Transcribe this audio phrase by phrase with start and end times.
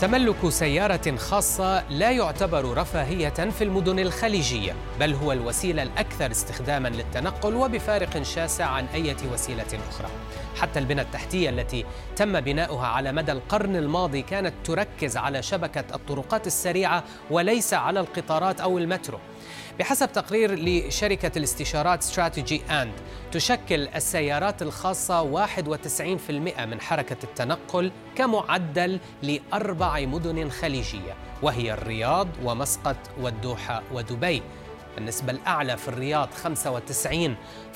[0.00, 7.54] تملك سيارة خاصة لا يعتبر رفاهية في المدن الخليجية، بل هو الوسيلة الأكثر استخداماً للتنقل
[7.54, 10.08] وبفارق شاسع عن أي وسيلة أخرى.
[10.60, 11.84] حتى البنى التحتية التي
[12.16, 18.60] تم بناؤها على مدى القرن الماضي كانت تركز على شبكة الطرقات السريعة وليس على القطارات
[18.60, 19.18] أو المترو.
[19.78, 22.92] بحسب تقرير لشركة الاستشارات استراتيجي أند
[23.32, 33.82] تشكل السيارات الخاصة 91% من حركة التنقل كمعدل لأربع مدن خليجية وهي الرياض ومسقط والدوحة
[33.92, 34.42] ودبي.
[34.98, 36.28] النسبة الأعلى في الرياض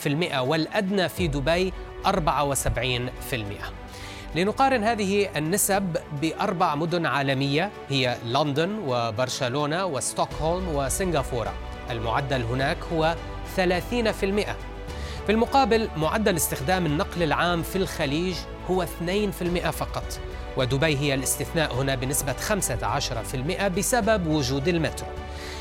[0.04, 1.72] 95% والأدنى في دبي
[2.06, 2.10] 74%
[4.34, 11.52] لنقارن هذه النسب بأربع مدن عالمية هي لندن وبرشلونة وستوكهولم وسنغافورة.
[11.90, 13.14] المعدل هناك هو
[13.56, 13.60] 30%
[15.26, 18.34] في المقابل معدل استخدام النقل العام في الخليج
[18.70, 20.04] هو 2% فقط
[20.56, 25.06] ودبي هي الاستثناء هنا بنسبة 15% بسبب وجود المترو.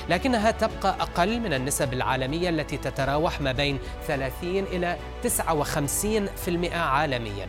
[0.10, 7.48] لكنها تبقى أقل من النسب العالمية التي تتراوح ما بين 30 إلى 59% عالميا.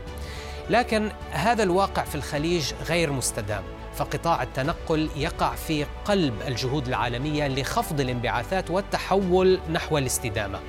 [0.70, 3.62] لكن هذا الواقع في الخليج غير مستدام.
[3.96, 10.60] فقطاع التنقل يقع في قلب الجهود العالمية لخفض الانبعاثات والتحول نحو الاستدامة.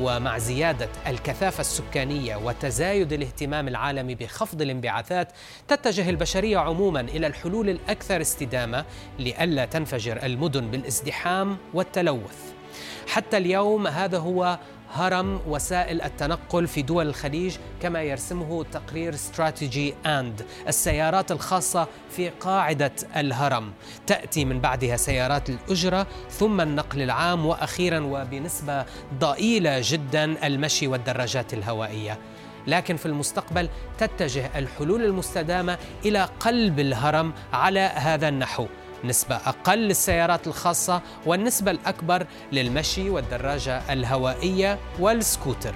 [0.00, 5.32] ومع زيادة الكثافة السكانية وتزايد الاهتمام العالمي بخفض الانبعاثات
[5.68, 8.84] تتجه البشرية عموما إلى الحلول الأكثر استدامة
[9.18, 12.54] لئلا تنفجر المدن بالازدحام والتلوث.
[13.06, 14.58] حتى اليوم هذا هو
[14.94, 22.92] هرم وسائل التنقل في دول الخليج كما يرسمه تقرير استراتيجي اند السيارات الخاصة في قاعدة
[23.16, 23.72] الهرم.
[24.06, 28.84] تأتي من بعدها سيارات الأجرة ثم النقل العام وأخيرا وبنسبة
[29.18, 32.18] ضئيلة جدا المشي والدراجات الهوائية.
[32.66, 33.68] لكن في المستقبل
[33.98, 38.66] تتجه الحلول المستدامة إلى قلب الهرم على هذا النحو.
[39.04, 45.74] نسبة أقل للسيارات الخاصة والنسبة الأكبر للمشي والدراجة الهوائية والسكوتر.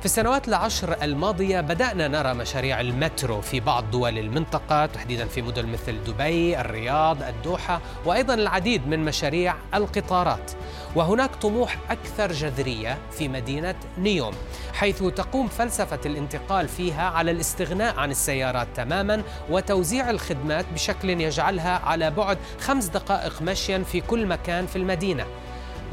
[0.00, 5.66] في السنوات العشر الماضية بدأنا نرى مشاريع المترو في بعض دول المنطقة تحديدا في مدن
[5.66, 10.52] مثل دبي، الرياض، الدوحة وأيضا العديد من مشاريع القطارات.
[10.94, 14.34] وهناك طموح أكثر جذرية في مدينة نيوم
[14.72, 22.10] حيث تقوم فلسفة الانتقال فيها على الاستغناء عن السيارات تماما وتوزيع الخدمات بشكل يجعلها على
[22.10, 25.26] بعد خمس دقائق مشيا في كل مكان في المدينة.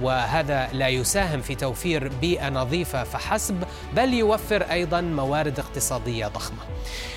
[0.02, 3.64] وهذا لا يساهم في توفير بيئة نظيفة فحسب
[3.96, 6.60] بل يوفر أيضا موارد اقتصادية ضخمة.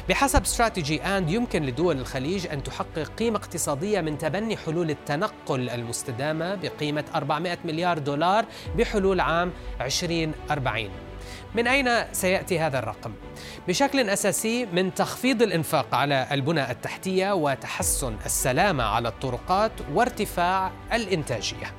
[0.09, 6.54] بحسب استراتيجي اند يمكن لدول الخليج أن تحقق قيمة اقتصادية من تبني حلول التنقل المستدامة
[6.54, 8.44] بقيمة 400 مليار دولار
[8.76, 10.91] بحلول عام 2040.
[11.54, 13.12] من أين سيأتي هذا الرقم؟
[13.69, 21.72] بشكل أساسي من تخفيض الإنفاق على البنى التحتية وتحسن السلامة على الطرقات وارتفاع الإنتاجية.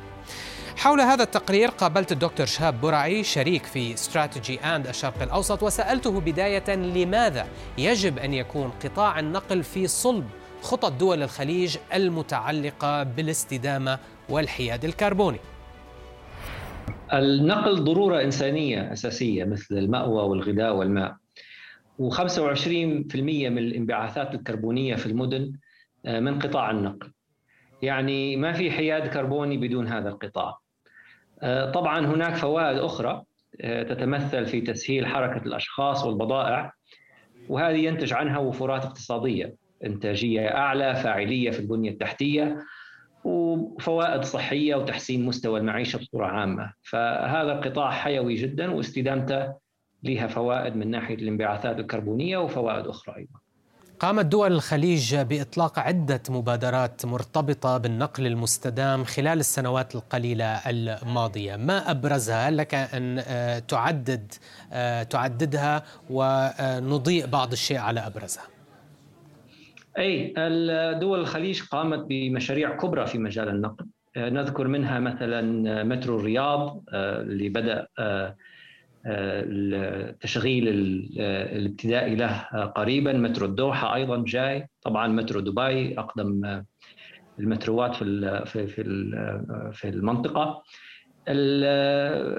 [0.78, 6.76] حول هذا التقرير قابلت الدكتور شهاب برعي شريك في استراتيجي اند الشرق الأوسط وسألته بداية
[6.76, 7.48] لماذا
[7.78, 10.26] يجب أن يكون قطاع النقل في صلب
[10.62, 15.40] خطط دول الخليج المتعلقة بالاستدامة والحياد الكربوني.
[17.14, 21.16] النقل ضرورة إنسانية أساسية مثل المأوى والغذاء والماء.
[22.02, 25.54] و25% من الانبعاثات الكربونية في المدن
[26.06, 27.12] آه، من قطاع النقل.
[27.82, 30.63] يعني ما في حياد كربوني بدون هذا القطاع.
[31.44, 33.24] آه، طبعا هناك فوائد أخرى
[33.62, 36.74] آه، تتمثل في تسهيل حركة الأشخاص والبضائع
[37.50, 39.56] وهذه ينتج عنها وفرات اقتصادية
[39.86, 42.58] إنتاجية أعلى فاعلية في البنية التحتية
[43.24, 46.74] وفوائد صحية وتحسين مستوى المعيشة بصورة عامة.
[46.82, 49.54] فهذا قطاع حيوي جدا واستدامته
[50.04, 53.43] لها فوائد من ناحية الانبعاثات الكربونية وفوائد أخرى أيضا.
[54.00, 62.52] قامت دول الخليج بإطلاق عدة مبادرات مرتبطة بالنقل المستدام خلال السنوات القليلة الماضية، ما أبرزها؟
[62.52, 64.34] لك أن آه، تعدد
[64.74, 68.44] آه، تعددها ونضيء بعض الشيء على أبرزها.
[69.98, 70.34] أي
[71.00, 73.86] دول الخليج قامت بمشاريع كبرى في مجال النقل،
[74.18, 77.88] آه، نذكر منها مثلا مترو الرياض اللي بدأ
[79.06, 82.44] التشغيل الابتدائي له
[82.76, 83.14] قريبا.
[83.14, 84.68] مترو الدوحة أيضا جاي.
[84.82, 86.64] طبعا مترو دبي أقدم
[87.40, 88.84] المتروات في في
[89.74, 90.64] في المنطقة.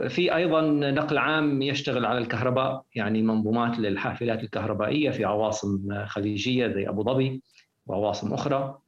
[0.08, 6.88] في أيضا نقل عام يشتغل على الكهرباء يعني منظومات للحافلات الكهربائية في عواصم خليجية زي
[6.88, 7.42] أبو ظبي
[7.86, 8.78] وعواصم أخرى.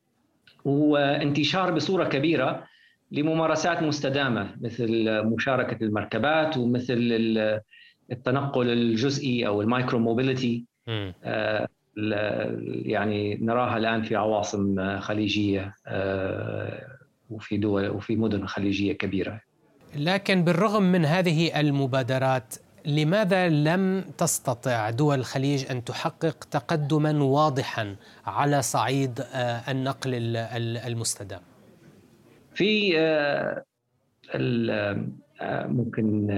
[0.65, 2.65] وانتشار بصورة كبيرة
[3.11, 6.99] لممارسات مستدامة مثل مشاركة المركبات ومثل
[8.13, 11.69] التنقل الجزئي أو ال micro mobility آه،
[12.83, 16.87] يعني نراها الآن في عواصم خليجية آه،
[17.31, 19.41] وفي دول وفي مدن خليجية كبيرة.
[19.97, 22.55] لكن بالرغم من هذه المبادرات
[22.87, 30.37] لماذا لم تستطع دول الخليج أن تحقق تقدما واضحا على صعيد آه، النقل
[30.87, 31.41] المستدام؟
[32.57, 33.65] في آه،
[34.35, 36.31] آه، ممكن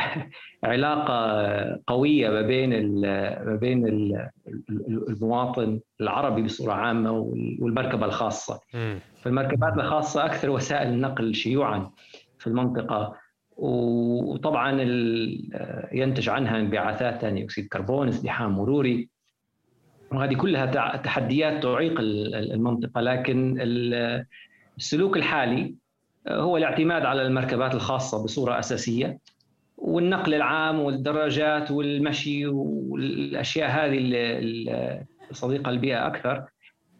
[0.64, 3.00] علاقة قوية ما بين
[3.46, 3.86] ما بين
[5.08, 7.10] المواطن العربي بصورة عامة
[7.60, 8.60] والمركبة الخاصة.
[9.22, 11.90] فالمركبات الخاصة أكثر وسائل النقل شيوعا
[12.38, 13.16] في المنطقة.
[13.56, 14.80] وطبعا
[15.92, 19.08] ينتج عنها انبعاثات ثاني أكسيد الكربون ازدحام مروري.
[20.12, 23.00] وهذه كلها تحديات تعيق المنطقة.
[23.00, 23.56] لكن
[24.76, 25.74] السلوك الحالي
[26.28, 29.18] هو الاعتماد على المركبات الخاصة بصورة أساسية
[29.76, 33.98] والنقل العام والدراجات والمشي والأشياء هذه
[35.30, 36.44] الصديقه للبيئه أكثر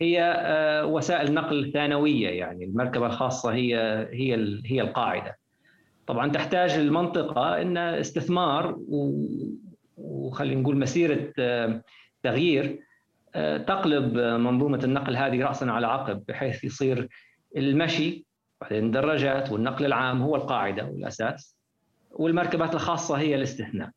[0.00, 3.76] هي آه، وسائل نقل ثانوية يعني المركبة الخاصة هي
[4.12, 5.38] هي هي القاعدة.
[6.06, 8.78] طبعا تحتاج المنطقة إن استثمار
[9.96, 11.82] وخلينا نقول مسيرة آه،
[12.22, 12.78] تغيير
[13.34, 17.08] آه، تقلب منظومة النقل هذه راسا على عقب بحيث يصير
[17.56, 18.26] المشي
[18.60, 21.56] بعدين الدراجات والنقل العام هو القاعدة والأساس
[22.10, 23.90] والمركبات الخاصة هي الاستثناء.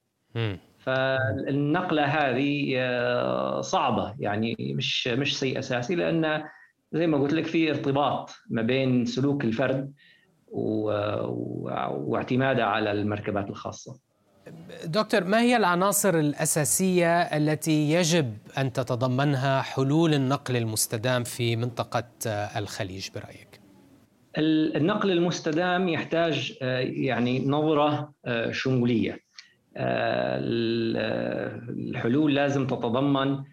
[0.80, 6.44] فالنقلة هذه آه، صعبة يعني مش مش شيء أساسي لأن
[6.92, 9.94] زي ما قلت لك في ارتباط ما بين سلوك الفرد
[11.98, 14.00] واعتماده على المركبات الخاصة.
[14.86, 22.60] دكتور ما هي العناصر الأساسية التي يجب أن تتضمنها حلول النقل المستدام في منطقة آه،
[22.60, 23.60] الخليج برأيك؟
[24.38, 28.14] النقل المستدام يحتاج آه، يعني نظرة
[28.52, 29.20] شمولية
[31.88, 33.44] الحلول لازم تتضمن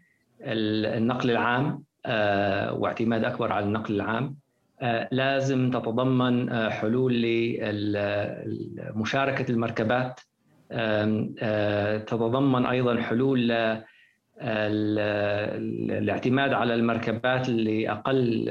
[0.40, 4.36] النقل العام آه، واعتماد أكبر على النقل العام
[4.80, 7.22] آه، لازم تتضمن آه، حلول
[8.76, 10.20] لمشاركه المركبات
[12.06, 13.52] تتضمن أيضا حلول
[15.90, 18.48] الاعتماد على المركبات اللي أقل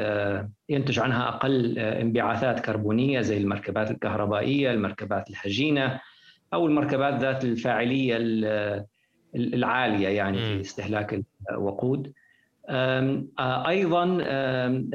[0.70, 6.00] ينتج عنها أقل انبعاثات كربونية زي المركبات الكهربائية، المركبات الهجينه،
[6.54, 8.18] أو المركبات ذات الفاعلية
[9.36, 11.22] العالية يعني في استهلاك
[11.52, 12.14] الوقود.
[13.40, 14.24] أيضا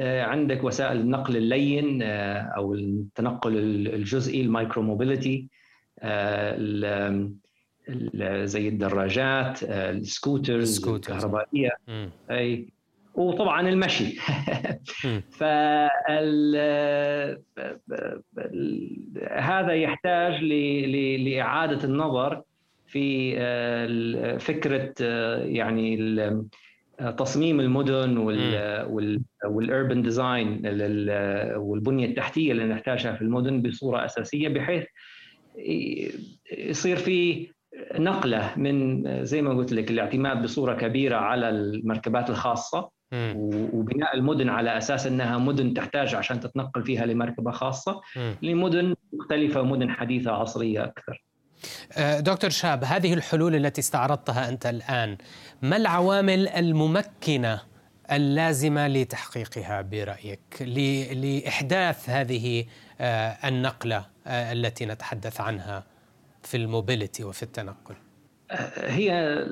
[0.01, 3.57] عندك وسائل النقل اللين أو التنقل
[3.93, 5.47] الجزئي ال micro mobility.
[8.43, 11.69] زي الدراجات ال scooters الكهربائية.
[12.31, 12.67] أي.
[13.15, 14.17] وطبعا المشي.
[19.31, 22.41] هذا يحتاج لإعادة النظر
[22.87, 25.97] في آه، فكرة آه، يعني
[27.17, 28.17] تصميم المدن
[29.43, 30.61] والاربن ديزاين
[31.55, 34.83] والبنية التحتية اللي نحتاجها في المدن بصورة أساسية بحيث
[36.57, 37.47] يصير في
[37.95, 44.77] نقلة من زي ما قلت لك الاعتماد بصورة كبيرة على المركبات الخاصة وبناء المدن على
[44.77, 48.01] أساس إنها مدن تحتاج عشان تتنقل فيها لمركبة خاصة
[48.41, 51.23] لمدن مختلفة ومدن حديثة عصرية أكثر.
[51.97, 55.17] أه، دكتور شاب هذه الحلول التي استعرضتها أنت الآن
[55.61, 57.61] ما العوامل الممكنة
[58.11, 60.61] اللازمة لتحقيقها برأيك
[61.15, 62.65] لإحداث هذه
[63.01, 65.83] أه، النقلة أه، التي نتحدث عنها
[66.43, 67.95] في الموبيليتي وفي التنقل؟
[68.77, 69.45] هي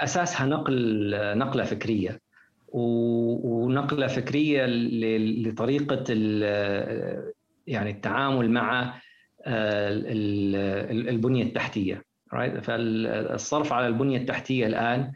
[0.00, 2.20] أساسها نقل نقلة فكرية
[2.68, 4.66] ونقلة فكرية
[5.46, 6.04] لطريقة
[7.66, 8.94] يعني التعامل مع
[9.46, 9.88] آه،
[10.90, 12.02] البنية التحتية
[12.62, 15.12] فالصرف على البنية التحتية الآن آه،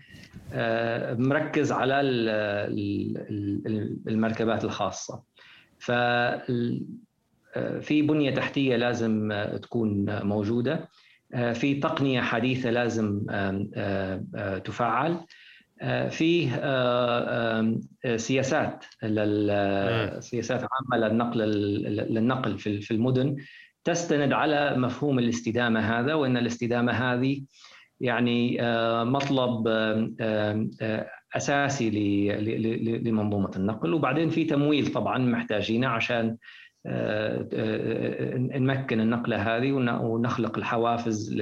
[1.19, 2.00] مركز على
[4.09, 5.23] المركبات الخاصة.
[5.78, 10.88] ف آه، في بنية تحتية لازم تكون موجودة.
[11.52, 13.21] في تقنية حديثة لازم
[14.64, 15.19] تفعل.
[15.83, 18.85] آه، فيه آه، آه، سياسات
[20.21, 21.38] سياسات عامة للنقل
[22.14, 23.37] للنقل في المدن.
[23.85, 27.43] تستند على مفهوم الاستدامة هذا وإن الاستدامة هذه
[28.00, 28.59] يعني
[29.05, 29.69] مطلب
[31.37, 31.91] أساسي
[33.05, 36.37] لمنظومة النقل وبعدين في تمويل طبعا محتاجينه عشان
[38.57, 41.35] نمكن النقلة هذه ونخلق الحوافز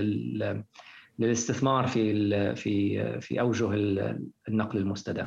[1.19, 3.71] للاستثمار في في في أوجه
[4.49, 5.27] النقل المستدام.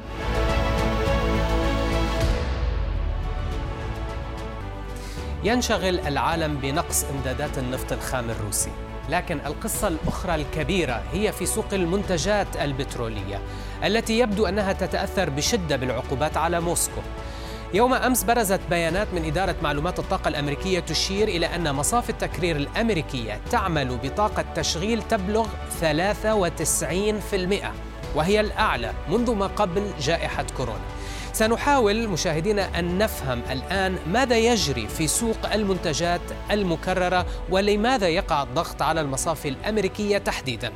[5.44, 8.72] ينشغل العالم بنقص إمدادات النفط الخام الروسي
[9.10, 13.42] لكن القصة الأخرى الكبيرة هي في سوق المنتجات البترولية
[13.84, 17.02] التي يبدو أنها تتأثر بشدة بالعقوبات على موسكو
[17.74, 23.42] يوم أمس برزت بيانات من إدارة معلومات الطاقة الأمريكية تشير إلى أن مصافي التكرير الأمريكية
[23.52, 25.48] تعمل بطاقة تشغيل تبلغ
[25.82, 25.86] 93%
[28.16, 30.97] وهي الأعلى منذ ما قبل جائحة كورونا.
[31.38, 39.02] سنحاول مشاهدينا أن نفهم الآن ماذا يجري في سوق المنتجات المكررة ولماذا يقع الضغط على
[39.02, 40.72] المصافي الأمريكية تحديدا.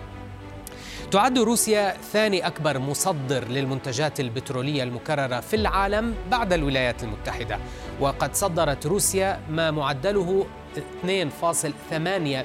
[1.11, 7.59] تعد روسيا ثاني أكبر مصدر للمنتجات البترولية المكررة في العالم بعد الولايات المتحدة
[7.99, 10.45] وقد صدرت روسيا ما معدله
[10.77, 11.93] 2.8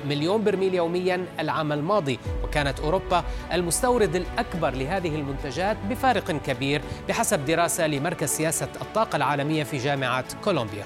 [0.09, 7.87] مليون برميل يوميا العام الماضي وكانت أوروبا المستورد الأكبر لهذه المنتجات بفارق كبير بحسب دراسة
[7.87, 10.85] لمركز سياسة الطاقة العالمية في جامعة كولومبيا.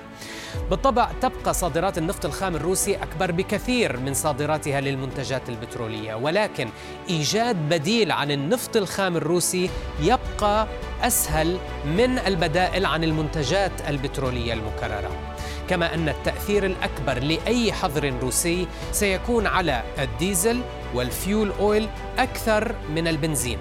[0.70, 6.68] بالطبع تبقى صادرات النفط الخام الروسي أكبر بكثير من صادراتها للمنتجات البترولية ولكن
[7.11, 9.70] إيجاد بديل عن النفط الخام الروسي
[10.00, 10.66] يبقى
[11.02, 15.11] أسهل من البدائل عن المنتجات البترولية المكررة.
[15.69, 20.61] كما أن التأثير الأكبر لأي حظر روسي سيكون على الديزل
[20.95, 21.88] وال fuel oil
[22.19, 23.59] أكثر من البنزين.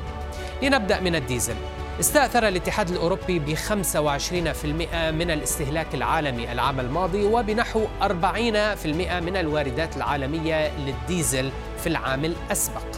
[0.61, 1.55] لنبدأ من الديزل.
[1.99, 10.71] استأثر الاتحاد الأوروبي ب 25% من الاستهلاك العالمي العام الماضي وبنحو 40% من الواردات العالمية
[10.77, 11.51] للديزل
[11.83, 12.88] في العام الأسبق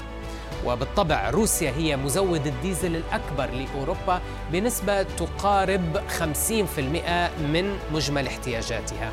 [0.65, 6.80] وبالطبع روسيا هي مزود الديزل الأكبر لأوروبا بنسبة تقارب 50%
[7.39, 9.12] من مجمل احتياجاتها.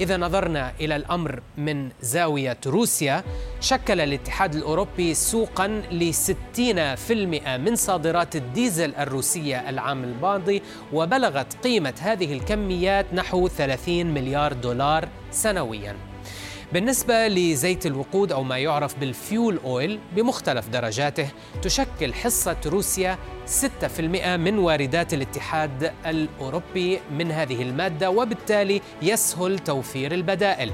[0.00, 3.24] إذا نظرنا إلى الأمر من زاوية روسيا
[3.60, 12.32] شكل الاتحاد الأوروبي سوقا ل 60% من صادرات الديزل الروسية العام الماضي وبلغت قيمة هذه
[12.32, 16.09] الكميات نحو 30 مليار دولار سنوياً.
[16.72, 21.28] بالنسبة لزيت الوقود أو ما يعرف بالفيول أويل بمختلف درجاته
[21.62, 30.72] تشكل حصة روسيا 6% من واردات الاتحاد الأوروبي من هذه المادة وبالتالي يسهل توفير البدائل.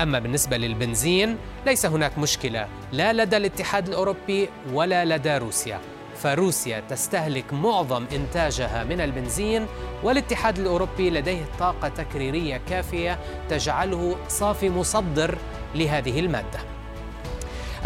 [0.00, 1.36] أما بالنسبة للبنزين
[1.66, 5.80] ليس هناك مشكلة لا لدى الاتحاد الأوروبي ولا لدى روسيا.
[6.22, 9.66] فروسيا تستهلك معظم إنتاجها من البنزين
[10.02, 15.38] والاتحاد الأوروبي لديه طاقة تكريرية كافية تجعله صافي مصدر
[15.74, 16.58] لهذه المادة.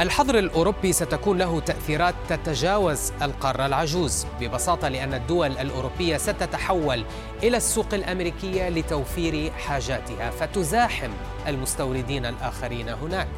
[0.00, 7.04] الحظر الأوروبي ستكون له تأثيرات تتجاوز القارة العجوز ببساطة لأن الدول الأوروبية ستتحول
[7.42, 11.10] إلى السوق الأمريكية لتوفير حاجاتها فتزاحم
[11.48, 13.28] المستوردين الآخرين هناك.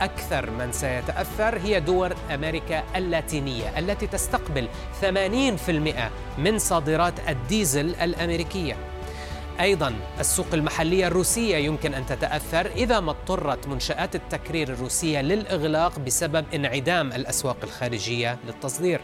[0.00, 4.68] أكثر من سيتأثر هي دول أمريكا اللاتينية التي تستقبل
[5.02, 8.76] 80% من صادرات الديزل الأمريكية.
[9.60, 16.44] أيضا السوق المحلية الروسية يمكن أن تتأثر إذا ما اضطرت منشآت التكرير الروسية للإغلاق بسبب
[16.54, 19.00] انعدام الأسواق الخارجية للتصدير.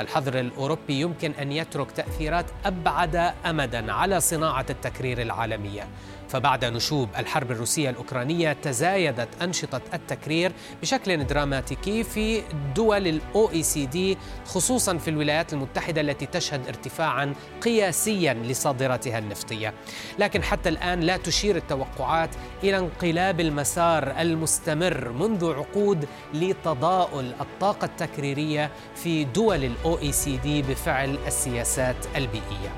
[0.00, 5.88] الحظر الأوروبي يمكن أن يترك تأثيرات أبعد امدا على صناعة التكرير العالمية.
[6.28, 12.42] فبعد نشوب الحرب الروسية الأوكرانية تزايدت أنشطة التكرير بشكل دراماتيكي في
[12.76, 19.74] دول ال OECD خصوصا في الولايات المتحدة التي تشهد ارتفاعا قياسيا لصادراتها النفطية.
[20.18, 22.30] لكن حتى الآن لا تشير التوقعات
[22.64, 31.18] إلى انقلاب المسار المستمر منذ عقود لتضاؤل الطاقة التكريرية في دول إي سي دي بفعل
[31.26, 32.72] السياسات البيئية.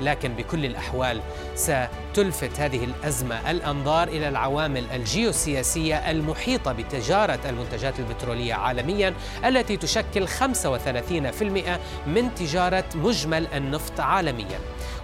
[0.00, 1.20] لكن بكل الأحوال
[1.54, 10.32] ستلفت هذه الأزمة الأنظار إلى العوامل الجيوسياسية المحيطة بتجارة المنتجات البترولية عالميا التي تشكل 35%
[12.06, 14.58] من تجارة مجمل النفط عالميا.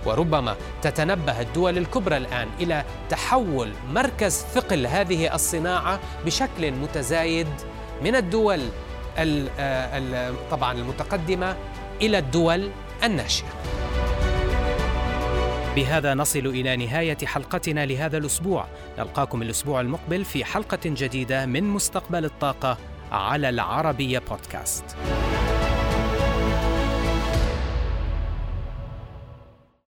[0.07, 7.49] وربما تتنبه الدول الكبرى الآن إلى تحول مركز ثقل هذه الصناعة بشكل متزايد
[8.04, 8.61] من الدول
[10.50, 11.56] طبعا المتقدمة
[12.02, 12.70] إلى الدول
[13.04, 13.48] الناشئة.
[15.76, 18.66] بهذا نصل إلى نهاية حلقتنا لهذا الأسبوع.
[18.98, 22.78] نلقاكم الأسبوع المقبل في حلقة جديدة من مستقبل الطاقة
[23.12, 24.84] على العربية بودكاست.